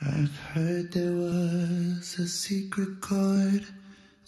[0.00, 3.64] I've heard there was a secret chord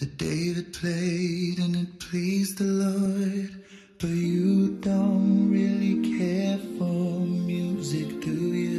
[0.00, 3.50] that David played and it pleased the Lord.
[4.00, 8.78] But you don't really care for music, do you?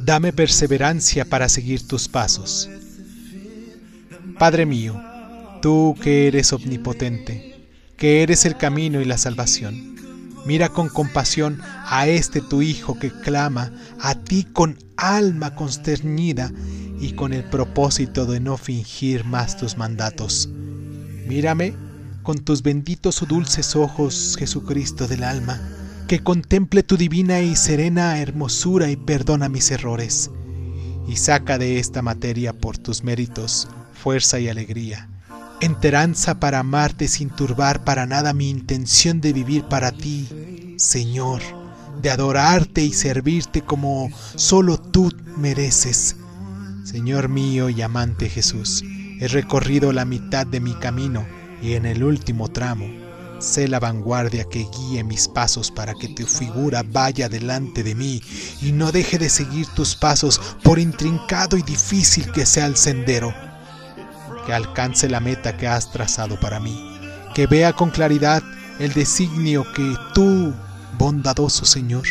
[0.00, 2.68] Dame perseverancia para seguir tus pasos.
[4.40, 5.00] Padre mío,
[5.62, 9.96] tú que eres omnipotente, que eres el camino y la salvación,
[10.48, 13.70] mira con compasión a este tu Hijo que clama
[14.00, 16.50] a ti con alma consternida
[16.98, 20.48] y con el propósito de no fingir más tus mandatos.
[21.28, 21.76] Mírame
[22.22, 25.60] con tus benditos o dulces ojos, Jesucristo del alma,
[26.08, 30.30] que contemple tu divina y serena hermosura y perdona mis errores,
[31.06, 35.10] y saca de esta materia por tus méritos fuerza y alegría,
[35.60, 40.28] enteranza para amarte sin turbar para nada mi intención de vivir para ti,
[40.78, 41.42] Señor,
[42.00, 46.14] de adorarte y servirte como solo tú mereces.
[46.84, 48.84] Señor mío y amante Jesús,
[49.18, 51.26] he recorrido la mitad de mi camino
[51.60, 52.86] y en el último tramo
[53.40, 58.22] sé la vanguardia que guíe mis pasos para que tu figura vaya delante de mí
[58.62, 63.34] y no deje de seguir tus pasos por intrincado y difícil que sea el sendero.
[64.46, 66.80] Que alcance la meta que has trazado para mí,
[67.34, 68.44] que vea con claridad
[68.78, 70.54] el designio que tú,
[70.96, 72.06] bondadoso Señor,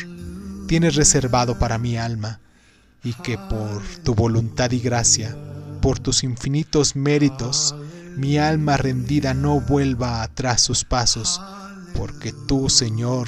[0.68, 2.40] tienes reservado para mi alma
[3.04, 5.36] y que por tu voluntad y gracia,
[5.82, 7.76] por tus infinitos méritos,
[8.18, 11.42] mi alma rendida no vuelva atrás sus pasos,
[11.96, 13.28] porque tú, Señor,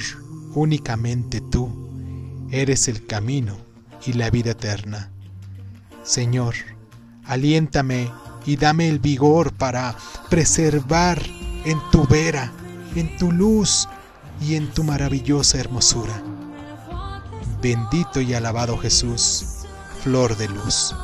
[0.54, 1.90] únicamente tú,
[2.50, 3.56] eres el camino
[4.04, 5.10] y la vida eterna.
[6.02, 6.54] Señor,
[7.24, 8.10] aliéntame
[8.46, 9.96] y dame el vigor para
[10.28, 11.22] preservar
[11.64, 12.52] en tu vera,
[12.96, 13.88] en tu luz
[14.40, 16.22] y en tu maravillosa hermosura.
[17.60, 19.66] Bendito y alabado Jesús,
[20.02, 20.94] flor de luz.